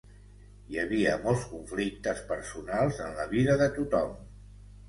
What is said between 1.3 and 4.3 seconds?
conflictes personals en la vida de tothom.